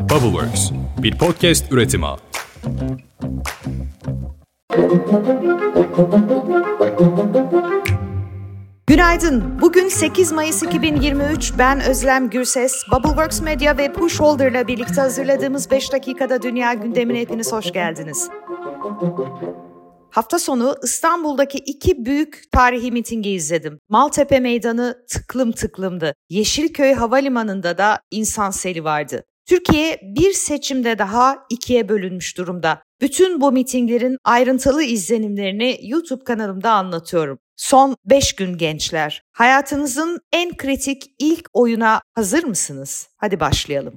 Bubbleworks, 0.00 0.70
bir 1.02 1.18
podcast 1.18 1.72
üretimi. 1.72 2.06
Günaydın. 8.86 9.60
Bugün 9.60 9.88
8 9.88 10.32
Mayıs 10.32 10.62
2023. 10.62 11.52
Ben 11.58 11.80
Özlem 11.80 12.30
Gürses. 12.30 12.72
Bubbleworks 12.92 13.40
Media 13.40 13.76
ve 13.78 13.92
Pushholder 13.92 14.50
ile 14.50 14.68
birlikte 14.68 15.00
hazırladığımız 15.00 15.70
5 15.70 15.92
dakikada 15.92 16.42
dünya 16.42 16.74
gündemine 16.74 17.20
hepiniz 17.20 17.52
hoş 17.52 17.72
geldiniz. 17.72 18.28
Hafta 20.10 20.38
sonu 20.38 20.76
İstanbul'daki 20.82 21.58
iki 21.58 22.04
büyük 22.04 22.42
tarihi 22.52 22.92
mitingi 22.92 23.30
izledim. 23.30 23.78
Maltepe 23.88 24.40
Meydanı 24.40 24.96
tıklım 25.10 25.52
tıklımdı. 25.52 26.14
Yeşilköy 26.30 26.92
Havalimanı'nda 26.92 27.78
da 27.78 28.00
insan 28.10 28.50
seli 28.50 28.84
vardı. 28.84 29.24
Türkiye 29.50 30.00
bir 30.02 30.32
seçimde 30.32 30.98
daha 30.98 31.46
ikiye 31.50 31.88
bölünmüş 31.88 32.36
durumda. 32.36 32.82
Bütün 33.00 33.40
bu 33.40 33.52
mitinglerin 33.52 34.16
ayrıntılı 34.24 34.82
izlenimlerini 34.82 35.78
YouTube 35.82 36.24
kanalımda 36.24 36.72
anlatıyorum. 36.72 37.38
Son 37.56 37.96
5 38.04 38.32
gün 38.32 38.58
gençler. 38.58 39.22
Hayatınızın 39.32 40.20
en 40.32 40.56
kritik 40.56 41.02
ilk 41.18 41.48
oyuna 41.52 42.00
hazır 42.14 42.44
mısınız? 42.44 43.08
Hadi 43.16 43.40
başlayalım. 43.40 43.94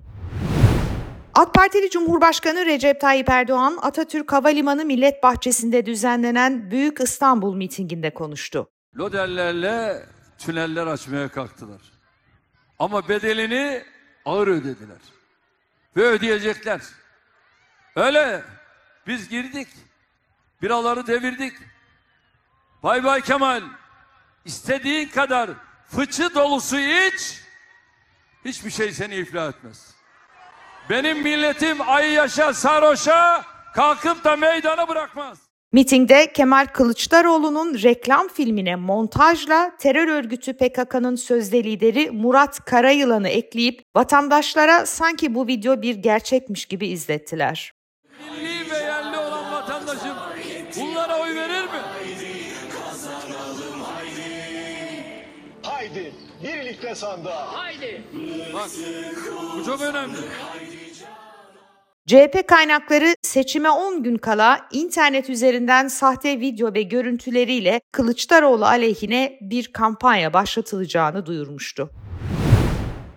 AK 1.34 1.54
Partili 1.54 1.90
Cumhurbaşkanı 1.90 2.66
Recep 2.66 3.02
Tayyip 3.02 3.30
Erdoğan 3.30 3.78
Atatürk 3.82 4.34
Havalimanı 4.34 4.86
Millet 4.86 5.24
Bahçesi'nde 5.24 5.86
düzenlenen 5.86 6.72
Büyük 6.72 7.00
İstanbul 7.00 7.56
mitinginde 7.56 8.14
konuştu. 8.14 8.70
Loderlerle 8.98 10.06
tüneller 10.38 10.88
açmaya 10.88 11.30
kalktılar. 11.30 11.82
Ama 12.80 13.10
bedelini 13.10 13.82
ağır 14.26 14.48
ödediler. 14.48 15.13
Ve 15.98 16.02
ödeyecekler. 16.02 16.82
Öyle 17.96 18.44
biz 19.08 19.30
girdik. 19.30 19.68
Biraları 20.62 21.08
devirdik. 21.08 21.54
Bay 22.84 23.04
bay 23.04 23.22
Kemal. 23.22 23.64
İstediğin 24.46 25.10
kadar 25.10 25.50
fıçı 25.88 26.36
dolusu 26.36 26.80
iç. 26.80 27.42
Hiçbir 28.46 28.72
şey 28.72 28.94
seni 28.94 29.16
iflah 29.16 29.50
etmez. 29.50 29.96
Benim 30.90 31.22
milletim 31.22 31.90
ay 31.90 32.12
yaşa 32.12 32.54
sarhoşa 32.54 33.46
kalkıp 33.74 34.24
da 34.24 34.36
meydanı 34.36 34.88
bırakmaz. 34.88 35.53
Mitingde 35.74 36.34
Kemal 36.34 36.66
Kılıçdaroğlu'nun 36.66 37.74
reklam 37.84 38.28
filmine 38.28 38.76
montajla 38.76 39.72
terör 39.80 40.08
örgütü 40.08 40.54
PKK'nın 40.54 41.16
sözde 41.16 41.64
lideri 41.64 42.12
Murat 42.12 42.66
Karayılan'ı 42.66 43.30
ekleyip 43.30 43.82
vatandaşlara 43.96 44.86
sanki 44.86 45.36
bu 45.36 45.48
video 45.48 45.82
bir 45.82 45.96
gerçekmiş 45.96 46.66
gibi 46.66 46.88
izlettiler. 46.88 47.72
Milli 48.38 48.72
ve 48.72 48.78
yerli 48.78 49.18
olan 49.18 49.52
vatandaşım 49.52 50.16
bunlara 50.80 51.22
oy 51.22 51.36
verir 51.36 51.64
mi? 51.64 51.82
Haydi 55.64 56.14
birlikte 56.44 56.96
sandığa. 56.96 57.54
Bak 58.54 58.70
bu 59.58 59.66
çok 59.66 59.82
önemli. 59.82 60.18
CHP 62.08 62.48
kaynakları 62.48 63.16
seçime 63.22 63.70
10 63.70 64.04
gün 64.04 64.18
kala 64.18 64.60
internet 64.72 65.30
üzerinden 65.30 65.88
sahte 65.88 66.40
video 66.40 66.74
ve 66.74 66.82
görüntüleriyle 66.82 67.82
Kılıçdaroğlu 67.92 68.66
aleyhine 68.66 69.38
bir 69.42 69.74
kampanya 69.74 70.34
başlatılacağını 70.34 71.26
duyurmuştu. 71.26 71.90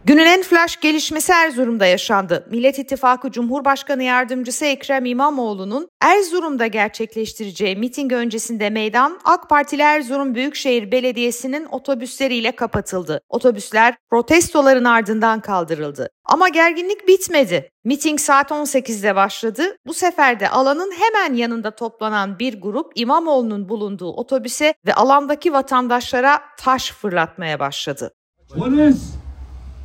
Günün 0.07 0.27
en 0.27 0.43
flash 0.43 0.81
gelişmesi 0.81 1.33
Erzurum'da 1.33 1.87
yaşandı. 1.87 2.47
Millet 2.51 2.79
İttifakı 2.79 3.31
Cumhurbaşkanı 3.31 4.03
Yardımcısı 4.03 4.65
Ekrem 4.65 5.05
İmamoğlu'nun 5.05 5.89
Erzurum'da 6.01 6.67
gerçekleştireceği 6.67 7.77
miting 7.77 8.13
öncesinde 8.13 8.71
meydan 8.71 9.19
AK 9.25 9.49
Partili 9.49 9.83
Erzurum 9.83 10.35
Büyükşehir 10.35 10.93
Belediyesi'nin 10.93 11.65
otobüsleriyle 11.65 12.53
kapatıldı. 12.53 13.21
Otobüsler 13.29 13.95
protestoların 14.11 14.85
ardından 14.85 15.41
kaldırıldı. 15.41 16.09
Ama 16.25 16.49
gerginlik 16.49 17.09
bitmedi. 17.09 17.71
Miting 17.85 18.21
saat 18.21 18.51
18'de 18.51 19.17
başladı. 19.17 19.77
Bu 19.87 19.95
sefer 19.95 20.41
de 20.41 20.49
alanın 20.49 20.93
hemen 20.99 21.35
yanında 21.35 21.71
toplanan 21.71 22.39
bir 22.39 22.61
grup 22.61 22.93
İmamoğlu'nun 22.95 23.69
bulunduğu 23.69 24.13
otobüse 24.13 24.75
ve 24.87 24.95
alandaki 24.95 25.53
vatandaşlara 25.53 26.41
taş 26.59 26.93
fırlatmaya 26.93 27.61
başladı. 27.61 28.13
Polis, 28.59 29.17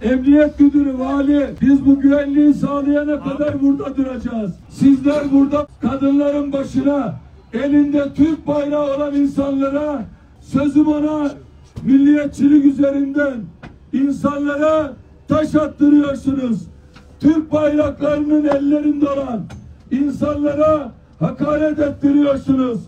emniyet 0.01 0.59
müdürü, 0.59 0.99
vali 0.99 1.49
biz 1.61 1.85
bu 1.85 1.99
güvenliği 1.99 2.53
sağlayana 2.53 3.23
kadar 3.23 3.61
burada 3.61 3.97
duracağız. 3.97 4.51
Sizler 4.69 5.31
burada 5.31 5.67
kadınların 5.81 6.53
başına 6.53 7.15
elinde 7.53 8.13
Türk 8.13 8.47
bayrağı 8.47 8.95
olan 8.95 9.15
insanlara 9.15 10.05
sözüm 10.41 10.87
ona 10.87 11.31
milliyetçilik 11.83 12.65
üzerinden 12.65 13.33
insanlara 13.93 14.93
taş 15.27 15.55
attırıyorsunuz. 15.55 16.61
Türk 17.19 17.51
bayraklarının 17.51 18.45
ellerinde 18.45 19.09
olan 19.09 19.41
insanlara 19.91 20.91
hakaret 21.19 21.79
ettiriyorsunuz. 21.79 22.79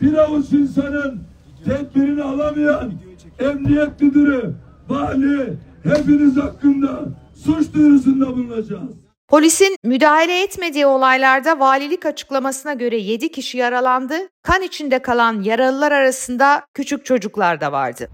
Bir 0.00 0.14
avuç 0.14 0.52
insanın 0.52 1.20
tedbirini 1.64 2.22
alamayan 2.22 2.92
emniyet 3.38 4.02
müdürü, 4.02 4.52
vali 4.88 5.56
hepiniz 5.82 6.36
hakkında 6.36 7.00
suç 7.44 7.74
duyurusunda 7.74 8.26
bulunacağız. 8.26 8.90
Polisin 9.28 9.76
müdahale 9.84 10.42
etmediği 10.42 10.86
olaylarda 10.86 11.60
valilik 11.60 12.06
açıklamasına 12.06 12.74
göre 12.74 12.96
7 12.96 13.32
kişi 13.32 13.58
yaralandı. 13.58 14.14
Kan 14.42 14.62
içinde 14.62 14.98
kalan 14.98 15.42
yaralılar 15.42 15.92
arasında 15.92 16.62
küçük 16.74 17.04
çocuklar 17.04 17.60
da 17.60 17.72
vardı. 17.72 18.08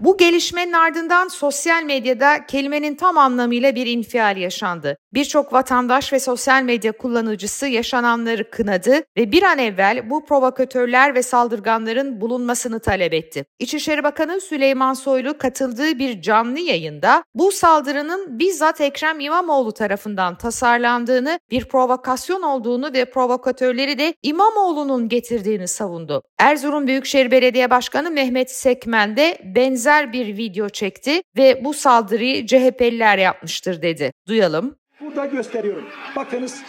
Bu 0.00 0.16
gelişmenin 0.16 0.72
ardından 0.72 1.28
sosyal 1.28 1.82
medyada 1.82 2.46
kelimenin 2.46 2.94
tam 2.94 3.18
anlamıyla 3.18 3.74
bir 3.74 3.86
infial 3.86 4.36
yaşandı. 4.36 4.96
Birçok 5.16 5.52
vatandaş 5.52 6.12
ve 6.12 6.20
sosyal 6.20 6.62
medya 6.62 6.92
kullanıcısı 6.92 7.66
yaşananları 7.66 8.50
kınadı 8.50 9.02
ve 9.16 9.32
bir 9.32 9.42
an 9.42 9.58
evvel 9.58 10.10
bu 10.10 10.24
provokatörler 10.24 11.14
ve 11.14 11.22
saldırganların 11.22 12.20
bulunmasını 12.20 12.80
talep 12.80 13.12
etti. 13.12 13.44
İçişleri 13.58 14.04
Bakanı 14.04 14.40
Süleyman 14.40 14.94
Soylu 14.94 15.38
katıldığı 15.38 15.98
bir 15.98 16.22
canlı 16.22 16.58
yayında 16.58 17.24
bu 17.34 17.52
saldırının 17.52 18.38
bizzat 18.38 18.80
Ekrem 18.80 19.20
İmamoğlu 19.20 19.72
tarafından 19.72 20.38
tasarlandığını, 20.38 21.38
bir 21.50 21.64
provokasyon 21.64 22.42
olduğunu 22.42 22.92
ve 22.92 23.04
provokatörleri 23.04 23.98
de 23.98 24.14
İmamoğlu'nun 24.22 25.08
getirdiğini 25.08 25.68
savundu. 25.68 26.22
Erzurum 26.38 26.86
Büyükşehir 26.86 27.30
Belediye 27.30 27.70
Başkanı 27.70 28.10
Mehmet 28.10 28.50
Sekmen 28.50 29.16
de 29.16 29.38
benzer 29.44 30.12
bir 30.12 30.26
video 30.36 30.68
çekti 30.68 31.22
ve 31.36 31.64
bu 31.64 31.74
saldırıyı 31.74 32.46
CHP'liler 32.46 33.18
yapmıştır 33.18 33.82
dedi. 33.82 34.12
Duyalım. 34.28 34.76
Burada 35.16 35.26
gösteriyorum. 35.26 35.88
Bakınız 36.16 36.62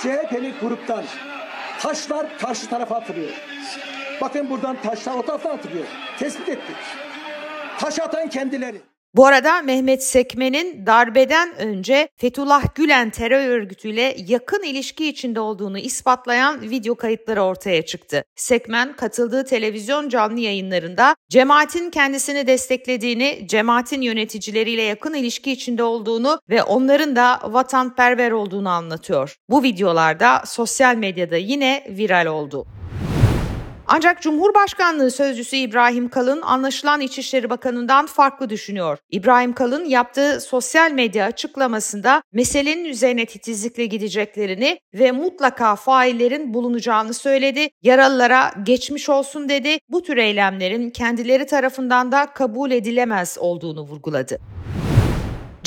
CHP'li 0.00 0.54
gruptan 0.60 1.04
taşlar 1.80 2.38
karşı 2.38 2.68
tarafa 2.68 2.96
atılıyor. 2.96 3.30
Bakın 4.20 4.50
buradan 4.50 4.76
taşlar 4.82 5.14
o 5.14 5.22
taraftan 5.22 5.50
atılıyor. 5.50 5.84
Tespit 6.18 6.48
ettik. 6.48 6.76
Taş 7.78 7.98
atan 7.98 8.28
kendileri. 8.28 8.82
Bu 9.14 9.26
arada 9.26 9.62
Mehmet 9.62 10.04
Sekmen'in 10.04 10.86
darbeden 10.86 11.56
önce 11.58 12.08
Fethullah 12.16 12.74
Gülen 12.74 13.10
terör 13.10 13.48
örgütüyle 13.48 14.16
yakın 14.26 14.62
ilişki 14.62 15.08
içinde 15.08 15.40
olduğunu 15.40 15.78
ispatlayan 15.78 16.70
video 16.70 16.94
kayıtları 16.94 17.42
ortaya 17.42 17.82
çıktı. 17.86 18.24
Sekmen 18.36 18.96
katıldığı 18.96 19.44
televizyon 19.44 20.08
canlı 20.08 20.40
yayınlarında 20.40 21.16
cemaatin 21.30 21.90
kendisini 21.90 22.46
desteklediğini, 22.46 23.46
cemaatin 23.48 24.02
yöneticileriyle 24.02 24.82
yakın 24.82 25.14
ilişki 25.14 25.52
içinde 25.52 25.82
olduğunu 25.82 26.40
ve 26.50 26.62
onların 26.62 27.16
da 27.16 27.40
vatanperver 27.44 28.30
olduğunu 28.30 28.68
anlatıyor. 28.68 29.36
Bu 29.50 29.62
videolarda 29.62 30.42
sosyal 30.46 30.96
medyada 30.96 31.36
yine 31.36 31.86
viral 31.90 32.26
oldu. 32.26 32.66
Ancak 33.90 34.22
Cumhurbaşkanlığı 34.22 35.10
sözcüsü 35.10 35.56
İbrahim 35.56 36.08
Kalın 36.08 36.42
anlaşılan 36.42 37.00
İçişleri 37.00 37.50
Bakanı'ndan 37.50 38.06
farklı 38.06 38.50
düşünüyor. 38.50 38.98
İbrahim 39.10 39.52
Kalın 39.52 39.84
yaptığı 39.84 40.40
sosyal 40.40 40.92
medya 40.92 41.26
açıklamasında 41.26 42.22
meselenin 42.32 42.84
üzerine 42.84 43.26
titizlikle 43.26 43.86
gideceklerini 43.86 44.78
ve 44.94 45.12
mutlaka 45.12 45.76
faillerin 45.76 46.54
bulunacağını 46.54 47.14
söyledi. 47.14 47.68
Yaralılara 47.82 48.52
geçmiş 48.62 49.08
olsun 49.08 49.48
dedi. 49.48 49.78
Bu 49.88 50.02
tür 50.02 50.16
eylemlerin 50.16 50.90
kendileri 50.90 51.46
tarafından 51.46 52.12
da 52.12 52.26
kabul 52.26 52.70
edilemez 52.70 53.36
olduğunu 53.40 53.80
vurguladı. 53.80 54.38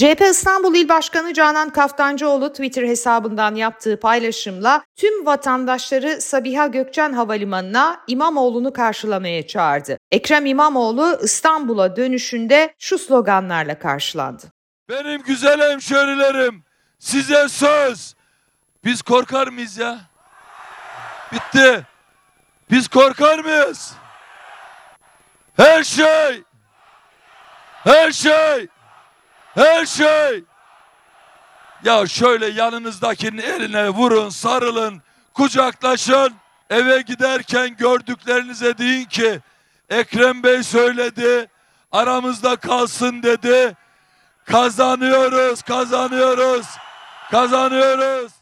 CHP 0.01 0.21
İstanbul 0.21 0.75
İl 0.75 0.89
Başkanı 0.89 1.33
Canan 1.33 1.69
Kaftancıoğlu 1.69 2.49
Twitter 2.49 2.83
hesabından 2.83 3.55
yaptığı 3.55 3.99
paylaşımla 3.99 4.83
tüm 4.95 5.25
vatandaşları 5.25 6.21
Sabiha 6.21 6.67
Gökçen 6.67 7.13
Havalimanı'na 7.13 8.01
İmamoğlu'nu 8.07 8.73
karşılamaya 8.73 9.47
çağırdı. 9.47 9.97
Ekrem 10.11 10.45
İmamoğlu 10.45 11.19
İstanbul'a 11.23 11.95
dönüşünde 11.95 12.73
şu 12.79 12.97
sloganlarla 12.97 13.79
karşılandı. 13.79 14.43
Benim 14.89 15.23
güzel 15.23 15.71
hemşerilerim 15.71 16.63
size 16.99 17.47
söz. 17.49 18.15
Biz 18.85 19.01
korkar 19.01 19.47
mıyız 19.47 19.77
ya? 19.77 19.99
Bitti. 21.31 21.87
Biz 22.71 22.87
korkar 22.87 23.39
mıyız? 23.39 23.93
Her 25.57 25.83
şey, 25.83 26.43
her 27.83 28.11
şey, 28.11 28.67
her 29.55 29.85
şey. 29.85 30.43
Ya 31.83 32.07
şöyle 32.07 32.45
yanınızdakinin 32.47 33.41
eline 33.41 33.89
vurun, 33.89 34.29
sarılın, 34.29 35.01
kucaklaşın. 35.33 36.33
Eve 36.69 37.01
giderken 37.01 37.75
gördüklerinize 37.77 38.77
deyin 38.77 39.05
ki 39.05 39.39
Ekrem 39.89 40.43
Bey 40.43 40.63
söyledi, 40.63 41.49
aramızda 41.91 42.55
kalsın 42.55 43.23
dedi. 43.23 43.77
Kazanıyoruz, 44.45 45.61
kazanıyoruz, 45.61 46.65
kazanıyoruz. 47.31 48.40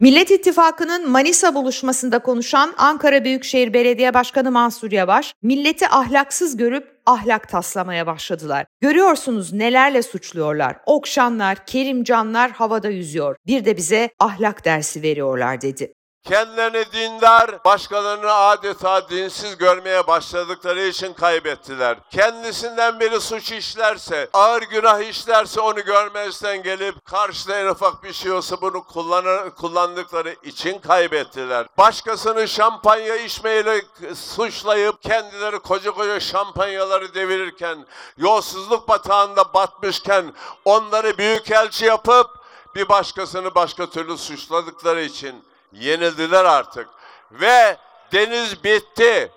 Millet 0.00 0.30
İttifakı'nın 0.30 1.10
Manisa 1.10 1.54
buluşmasında 1.54 2.18
konuşan 2.18 2.74
Ankara 2.78 3.24
Büyükşehir 3.24 3.74
Belediye 3.74 4.14
Başkanı 4.14 4.50
Mansur 4.50 4.92
Yavaş, 4.92 5.34
milleti 5.42 5.88
ahlaksız 5.88 6.56
görüp 6.56 7.00
ahlak 7.06 7.48
taslamaya 7.48 8.06
başladılar. 8.06 8.66
Görüyorsunuz 8.80 9.52
nelerle 9.52 10.02
suçluyorlar. 10.02 10.76
Okşanlar, 10.86 11.66
Kerimcanlar 11.66 12.50
havada 12.50 12.88
yüzüyor. 12.88 13.36
Bir 13.46 13.64
de 13.64 13.76
bize 13.76 14.10
ahlak 14.18 14.64
dersi 14.64 15.02
veriyorlar 15.02 15.60
dedi. 15.60 15.92
Kendilerini 16.30 16.92
dindar, 16.92 17.64
başkalarını 17.64 18.32
adeta 18.32 19.08
dinsiz 19.08 19.58
görmeye 19.58 20.06
başladıkları 20.06 20.80
için 20.80 21.12
kaybettiler. 21.12 21.98
Kendisinden 22.10 23.00
biri 23.00 23.20
suç 23.20 23.52
işlerse, 23.52 24.28
ağır 24.32 24.62
günah 24.62 25.00
işlerse 25.00 25.60
onu 25.60 25.84
görmezden 25.84 26.62
gelip 26.62 27.04
karşıda 27.04 27.58
en 27.58 27.66
ufak 27.66 28.04
bir 28.04 28.12
şey 28.12 28.32
olsa 28.32 28.60
bunu 28.60 28.84
kullanır, 28.84 29.50
kullandıkları 29.50 30.36
için 30.42 30.78
kaybettiler. 30.78 31.66
Başkasını 31.78 32.48
şampanya 32.48 33.16
içmeyle 33.16 33.82
suçlayıp 34.14 35.02
kendileri 35.02 35.58
koca 35.58 35.90
koca 35.90 36.20
şampanyaları 36.20 37.14
devirirken, 37.14 37.86
yolsuzluk 38.16 38.88
batağında 38.88 39.54
batmışken 39.54 40.34
onları 40.64 41.18
büyükelçi 41.18 41.84
yapıp 41.84 42.26
bir 42.74 42.88
başkasını 42.88 43.54
başka 43.54 43.90
türlü 43.90 44.18
suçladıkları 44.18 45.02
için 45.02 45.49
yenildiler 45.72 46.44
artık. 46.44 46.88
Ve 47.32 47.76
deniz 48.12 48.64
bitti. 48.64 49.30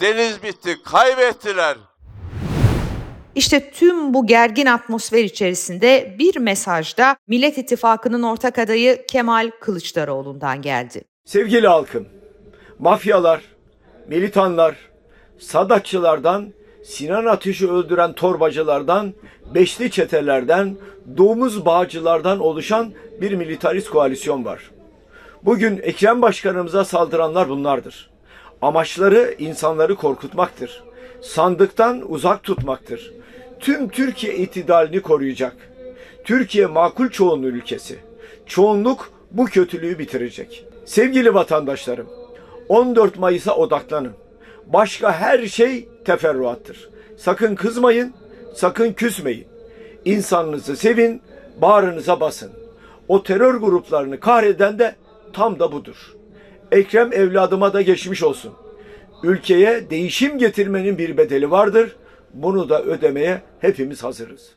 Deniz 0.00 0.42
bitti. 0.42 0.82
Kaybettiler. 0.84 1.76
İşte 3.34 3.70
tüm 3.70 4.14
bu 4.14 4.26
gergin 4.26 4.66
atmosfer 4.66 5.24
içerisinde 5.24 6.16
bir 6.18 6.36
mesajda 6.36 7.16
Millet 7.26 7.58
İttifakı'nın 7.58 8.22
ortak 8.22 8.58
adayı 8.58 9.06
Kemal 9.06 9.50
Kılıçdaroğlu'ndan 9.60 10.62
geldi. 10.62 11.04
Sevgili 11.24 11.68
halkım, 11.68 12.08
mafyalar, 12.78 13.42
militanlar, 14.08 14.76
sadakçılardan, 15.38 16.52
Sinan 16.84 17.24
Ateş'i 17.24 17.70
öldüren 17.70 18.12
torbacılardan, 18.12 19.14
beşli 19.54 19.90
çetelerden, 19.90 20.76
domuz 21.16 21.66
bağcılardan 21.66 22.40
oluşan 22.40 22.92
bir 23.20 23.32
militarist 23.32 23.90
koalisyon 23.90 24.44
var. 24.44 24.70
Bugün 25.44 25.80
Ekrem 25.82 26.22
Başkanımıza 26.22 26.84
saldıranlar 26.84 27.48
bunlardır. 27.48 28.10
Amaçları 28.62 29.34
insanları 29.38 29.94
korkutmaktır. 29.96 30.84
Sandıktan 31.20 32.12
uzak 32.12 32.42
tutmaktır. 32.42 33.12
Tüm 33.60 33.88
Türkiye 33.88 34.36
itidalini 34.36 35.00
koruyacak. 35.00 35.56
Türkiye 36.24 36.66
makul 36.66 37.08
çoğunluğu 37.08 37.46
ülkesi. 37.46 37.98
Çoğunluk 38.46 39.12
bu 39.30 39.44
kötülüğü 39.44 39.98
bitirecek. 39.98 40.64
Sevgili 40.84 41.34
vatandaşlarım, 41.34 42.06
14 42.68 43.18
Mayıs'a 43.18 43.56
odaklanın. 43.56 44.12
Başka 44.66 45.12
her 45.12 45.46
şey 45.46 45.88
teferruattır. 46.04 46.90
Sakın 47.16 47.54
kızmayın, 47.54 48.14
sakın 48.54 48.92
küsmeyin. 48.92 49.46
İnsanınızı 50.04 50.76
sevin, 50.76 51.22
bağrınıza 51.60 52.20
basın. 52.20 52.50
O 53.08 53.22
terör 53.22 53.54
gruplarını 53.54 54.20
kahreden 54.20 54.78
de 54.78 54.94
tam 55.32 55.58
da 55.58 55.72
budur. 55.72 56.14
Ekrem 56.72 57.12
evladıma 57.12 57.72
da 57.72 57.82
geçmiş 57.82 58.22
olsun. 58.22 58.52
Ülkeye 59.22 59.90
değişim 59.90 60.38
getirmenin 60.38 60.98
bir 60.98 61.16
bedeli 61.16 61.50
vardır. 61.50 61.96
Bunu 62.34 62.68
da 62.68 62.82
ödemeye 62.82 63.42
hepimiz 63.60 64.04
hazırız. 64.04 64.56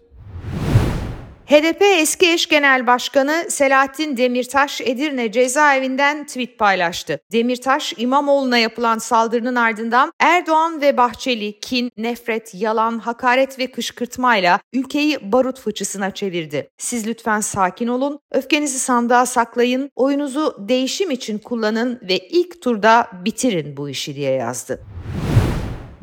HDP 1.51 1.81
eski 1.81 2.31
eş 2.31 2.47
genel 2.47 2.87
başkanı 2.87 3.45
Selahattin 3.49 4.17
Demirtaş 4.17 4.81
Edirne 4.81 5.31
cezaevinden 5.31 6.25
tweet 6.25 6.59
paylaştı. 6.59 7.19
Demirtaş 7.31 7.93
İmamoğlu'na 7.97 8.57
yapılan 8.57 8.97
saldırının 8.97 9.55
ardından 9.55 10.13
Erdoğan 10.19 10.81
ve 10.81 10.97
Bahçeli 10.97 11.59
kin, 11.59 11.91
nefret, 11.97 12.55
yalan, 12.55 12.99
hakaret 12.99 13.59
ve 13.59 13.71
kışkırtmayla 13.71 14.59
ülkeyi 14.73 15.31
barut 15.31 15.59
fıçısına 15.59 16.11
çevirdi. 16.11 16.69
Siz 16.77 17.07
lütfen 17.07 17.39
sakin 17.39 17.87
olun, 17.87 18.19
öfkenizi 18.31 18.79
sandığa 18.79 19.25
saklayın, 19.25 19.91
oyunuzu 19.95 20.55
değişim 20.59 21.11
için 21.11 21.37
kullanın 21.37 21.99
ve 22.09 22.17
ilk 22.17 22.61
turda 22.61 23.07
bitirin 23.25 23.77
bu 23.77 23.89
işi 23.89 24.15
diye 24.15 24.31
yazdı. 24.31 24.81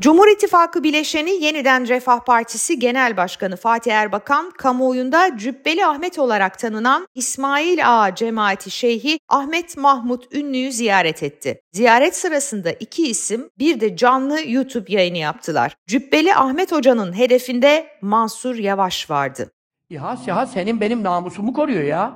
Cumhur 0.01 0.27
İttifakı 0.27 0.83
bileşeni 0.83 1.43
Yeniden 1.43 1.87
Refah 1.87 2.19
Partisi 2.19 2.79
Genel 2.79 3.17
Başkanı 3.17 3.55
Fatih 3.55 3.93
Erbakan, 3.93 4.51
kamuoyunda 4.51 5.37
Cübbeli 5.37 5.85
Ahmet 5.85 6.19
olarak 6.19 6.59
tanınan 6.59 7.07
İsmail 7.15 7.79
Ağa 7.85 8.15
Cemaati 8.15 8.71
Şeyhi 8.71 9.19
Ahmet 9.29 9.77
Mahmut 9.77 10.35
Ünlü'yü 10.35 10.71
ziyaret 10.71 11.23
etti. 11.23 11.61
Ziyaret 11.71 12.15
sırasında 12.15 12.71
iki 12.71 13.07
isim 13.07 13.49
bir 13.59 13.79
de 13.79 13.95
canlı 13.95 14.39
YouTube 14.47 14.93
yayını 14.93 15.17
yaptılar. 15.17 15.75
Cübbeli 15.87 16.35
Ahmet 16.35 16.71
Hoca'nın 16.71 17.17
hedefinde 17.17 17.87
Mansur 18.01 18.55
Yavaş 18.55 19.09
vardı. 19.09 19.51
İHA 19.89 20.17
SİHA 20.17 20.45
senin 20.47 20.81
benim 20.81 21.03
namusumu 21.03 21.53
koruyor 21.53 21.83
ya. 21.83 22.13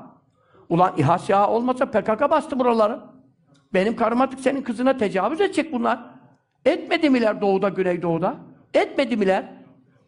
Ulan 0.70 0.94
İHA 0.98 1.20
SİHA 1.20 1.50
olmasa 1.50 1.86
PKK 1.86 2.30
bastı 2.30 2.60
buraları. 2.60 3.00
Benim 3.74 3.96
karım 3.96 4.22
artık 4.22 4.40
senin 4.40 4.62
kızına 4.62 4.98
tecavüz 4.98 5.42
edecek 5.42 5.72
bunlar. 5.72 6.13
Etmedi 6.66 7.10
miler 7.10 7.42
doğuda, 7.42 7.70
güneydoğuda? 7.70 8.36
Etmedi 8.74 9.18
miler? 9.18 9.46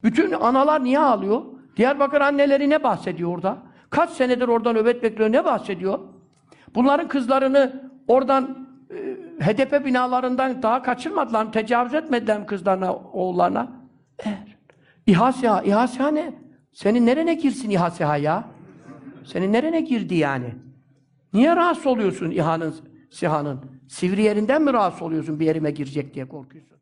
Bütün 0.03 0.31
analar 0.31 0.83
niye 0.83 0.99
ağlıyor? 0.99 1.41
Diyarbakır 1.77 2.21
anneleri 2.21 2.69
ne 2.69 2.83
bahsediyor 2.83 3.35
orada? 3.35 3.57
Kaç 3.89 4.09
senedir 4.09 4.47
orada 4.47 4.73
nöbet 4.73 5.03
bekliyor, 5.03 5.31
ne 5.31 5.45
bahsediyor? 5.45 5.99
Bunların 6.75 7.07
kızlarını 7.07 7.91
oradan 8.07 8.67
e, 8.89 9.45
HDP 9.45 9.85
binalarından 9.85 10.63
daha 10.63 10.81
kaçırmadılar? 10.81 11.51
Tecavüz 11.51 11.93
etmediler 11.93 12.47
kızlarına, 12.47 12.95
oğullarına? 12.95 13.71
Evet. 14.19 14.37
İHA 15.07 15.31
SİHA, 15.31 15.61
İHA 15.61 15.87
SİHA 15.87 16.07
ne? 16.07 16.33
Senin 16.73 17.05
nerene 17.05 17.33
girsin 17.33 17.69
İHA 17.69 18.17
ya? 18.17 18.43
Senin 19.25 19.53
nerene 19.53 19.81
girdi 19.81 20.15
yani? 20.15 20.55
Niye 21.33 21.55
rahatsız 21.55 21.87
oluyorsun 21.87 22.31
İHA'nın, 22.31 22.75
SİHA'nın? 23.15 23.59
Sivri 23.87 24.21
yerinden 24.23 24.61
mi 24.61 24.73
rahatsız 24.73 25.01
oluyorsun 25.01 25.39
bir 25.39 25.45
yerime 25.45 25.71
girecek 25.71 26.13
diye 26.13 26.27
korkuyorsun? 26.27 26.74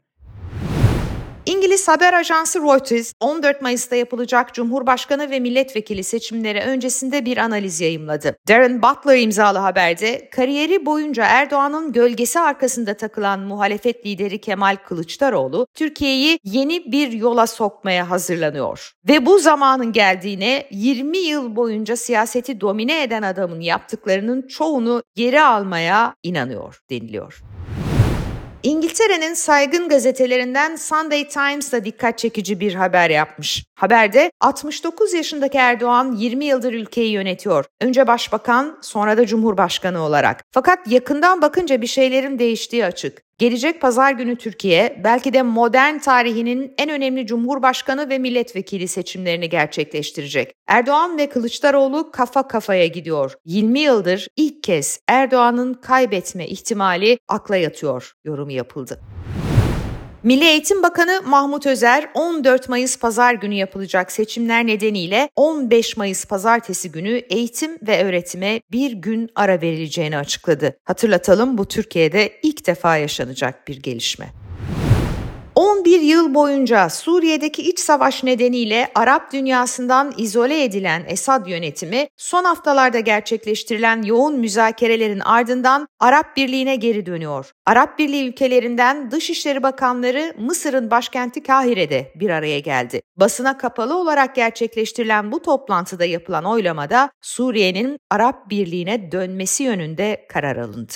İngiliz 1.46 1.88
haber 1.88 2.14
ajansı 2.14 2.60
Reuters 2.60 3.14
14 3.20 3.62
Mayıs'ta 3.62 3.96
yapılacak 3.96 4.54
Cumhurbaşkanı 4.54 5.30
ve 5.30 5.40
milletvekili 5.40 6.04
seçimleri 6.04 6.60
öncesinde 6.60 7.26
bir 7.26 7.38
analiz 7.38 7.82
yayımladı. 7.82 8.36
Darren 8.48 8.82
Butler 8.82 9.18
imzalı 9.18 9.58
haberde 9.58 10.30
kariyeri 10.30 10.86
boyunca 10.86 11.26
Erdoğan'ın 11.26 11.92
gölgesi 11.92 12.40
arkasında 12.40 12.94
takılan 12.94 13.40
muhalefet 13.40 14.06
lideri 14.06 14.42
Kemal 14.42 14.78
Kılıçdaroğlu 14.88 15.68
Türkiye'yi 15.74 16.40
yeni 16.44 16.92
bir 16.92 17.12
yola 17.12 17.48
sokmaya 17.48 18.10
hazırlanıyor. 18.10 18.92
Ve 19.10 19.26
bu 19.26 19.40
zamanın 19.40 19.92
geldiğine 19.92 20.68
20 20.72 21.18
yıl 21.18 21.56
boyunca 21.56 21.96
siyaseti 21.96 22.62
domine 22.62 23.04
eden 23.04 23.22
adamın 23.22 23.62
yaptıklarının 23.62 24.48
çoğunu 24.48 25.04
geri 25.16 25.42
almaya 25.42 26.16
inanıyor 26.24 26.80
deniliyor. 26.90 27.53
İngiltere'nin 28.64 29.34
saygın 29.34 29.90
gazetelerinden 29.90 30.76
Sunday 30.76 31.28
Times 31.28 31.72
da 31.72 31.86
dikkat 31.86 32.18
çekici 32.18 32.60
bir 32.60 32.74
haber 32.74 33.10
yapmış. 33.10 33.66
Haberde 33.76 34.32
69 34.42 35.14
yaşındaki 35.14 35.58
Erdoğan 35.58 36.12
20 36.12 36.46
yıldır 36.46 36.74
ülkeyi 36.74 37.12
yönetiyor. 37.12 37.66
Önce 37.82 38.08
başbakan, 38.08 38.78
sonra 38.82 39.18
da 39.18 39.26
cumhurbaşkanı 39.26 40.02
olarak. 40.02 40.44
Fakat 40.52 40.92
yakından 40.92 41.42
bakınca 41.42 41.82
bir 41.82 41.88
şeylerin 41.88 42.40
değiştiği 42.40 42.86
açık. 42.86 43.22
Gelecek 43.38 43.82
pazar 43.82 44.12
günü 44.12 44.36
Türkiye 44.36 45.02
belki 45.04 45.34
de 45.34 45.42
modern 45.42 45.98
tarihinin 45.98 46.74
en 46.78 46.90
önemli 46.90 47.28
cumhurbaşkanı 47.28 48.10
ve 48.10 48.18
milletvekili 48.18 48.88
seçimlerini 48.88 49.50
gerçekleştirecek. 49.50 50.54
Erdoğan 50.68 51.18
ve 51.18 51.30
Kılıçdaroğlu 51.30 52.12
kafa 52.12 52.48
kafaya 52.48 52.88
gidiyor. 52.88 53.34
20 53.46 53.80
yıldır 53.80 54.28
ilk 54.38 54.64
kez 54.64 55.00
Erdoğan'ın 55.08 55.74
kaybetme 55.74 56.48
ihtimali 56.48 57.18
akla 57.28 57.56
yatıyor 57.58 58.14
yorumu 58.26 58.52
yapıldı. 58.52 59.00
Milli 60.24 60.46
Eğitim 60.46 60.84
Bakanı 60.84 61.22
Mahmut 61.26 61.66
Özer 61.66 62.10
14 62.14 62.70
Mayıs 62.70 63.00
pazar 63.00 63.34
günü 63.34 63.54
yapılacak 63.54 64.12
seçimler 64.12 64.68
nedeniyle 64.68 65.30
15 65.36 65.98
Mayıs 65.98 66.26
pazartesi 66.26 66.92
günü 66.92 67.10
eğitim 67.10 67.78
ve 67.88 68.04
öğretime 68.04 68.62
bir 68.72 68.92
gün 68.92 69.30
ara 69.36 69.62
verileceğini 69.62 70.18
açıkladı. 70.18 70.78
Hatırlatalım 70.84 71.58
bu 71.58 71.68
Türkiye'de 71.68 72.34
ilk 72.44 72.68
defa 72.68 72.98
yaşanacak 72.98 73.68
bir 73.68 73.82
gelişme. 73.82 74.26
11 75.56 76.02
yıl 76.02 76.34
boyunca 76.34 76.90
Suriye'deki 76.90 77.62
iç 77.62 77.80
savaş 77.80 78.24
nedeniyle 78.24 78.92
Arap 78.96 79.34
dünyasından 79.34 80.14
izole 80.18 80.64
edilen 80.64 81.06
Esad 81.08 81.48
yönetimi 81.48 82.08
son 82.18 82.44
haftalarda 82.44 83.00
gerçekleştirilen 83.00 84.02
yoğun 84.02 84.40
müzakerelerin 84.40 85.20
ardından 85.20 85.88
Arap 86.00 86.38
Birliği'ne 86.38 86.76
geri 86.76 87.06
dönüyor. 87.06 87.52
Arap 87.66 88.00
Birliği 88.00 88.28
ülkelerinden 88.30 89.12
Dışişleri 89.12 89.64
Bakanları 89.64 90.34
Mısır'ın 90.40 90.92
başkenti 90.92 91.44
Kahire'de 91.44 92.12
bir 92.16 92.30
araya 92.30 92.60
geldi. 92.60 93.02
Basına 93.18 93.58
kapalı 93.58 93.98
olarak 93.98 94.36
gerçekleştirilen 94.36 95.32
bu 95.32 95.42
toplantıda 95.42 96.06
yapılan 96.06 96.46
oylamada 96.46 97.10
Suriye'nin 97.22 97.98
Arap 98.12 98.50
Birliği'ne 98.50 99.12
dönmesi 99.12 99.64
yönünde 99.64 100.26
karar 100.30 100.58
alındı. 100.58 100.94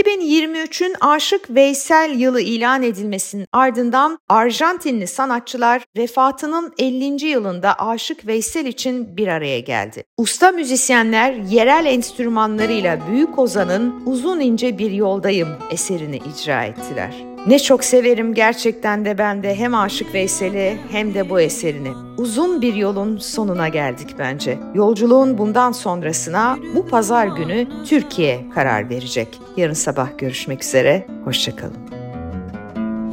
2023'ün 0.00 0.94
Aşık 1.00 1.50
Veysel 1.50 2.14
yılı 2.18 2.40
ilan 2.40 2.82
edilmesinin 2.82 3.46
ardından 3.52 4.18
Arjantinli 4.28 5.06
sanatçılar 5.06 5.84
vefatının 5.96 6.72
50. 6.78 7.26
yılında 7.26 7.74
Aşık 7.74 8.26
Veysel 8.26 8.66
için 8.66 9.16
bir 9.16 9.28
araya 9.28 9.60
geldi. 9.60 10.04
Usta 10.16 10.52
müzisyenler 10.52 11.32
yerel 11.32 11.86
enstrümanlarıyla 11.86 12.98
Büyük 13.10 13.38
Ozan'ın 13.38 14.02
Uzun 14.06 14.40
ince 14.40 14.78
Bir 14.78 14.90
Yoldayım 14.90 15.48
eserini 15.70 16.16
icra 16.16 16.64
ettiler. 16.64 17.29
Ne 17.46 17.58
çok 17.58 17.84
severim 17.84 18.34
gerçekten 18.34 19.04
de 19.04 19.18
ben 19.18 19.42
de 19.42 19.54
hem 19.54 19.74
Aşık 19.74 20.14
Veysel'i 20.14 20.78
hem 20.90 21.14
de 21.14 21.30
bu 21.30 21.40
eserini. 21.40 21.92
Uzun 22.18 22.62
bir 22.62 22.74
yolun 22.74 23.18
sonuna 23.18 23.68
geldik 23.68 24.14
bence. 24.18 24.58
Yolculuğun 24.74 25.38
bundan 25.38 25.72
sonrasına 25.72 26.58
bu 26.74 26.86
pazar 26.86 27.26
günü 27.26 27.66
Türkiye 27.86 28.40
karar 28.54 28.90
verecek. 28.90 29.28
Yarın 29.56 29.72
sabah 29.72 30.18
görüşmek 30.18 30.64
üzere, 30.64 31.06
hoşçakalın. 31.24 31.76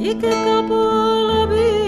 İki 0.00 0.20
kapılı 0.20 1.50
bir 1.50 1.87